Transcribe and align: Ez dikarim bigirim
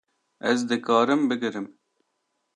Ez 0.51 0.59
dikarim 0.69 1.29
bigirim 1.29 1.71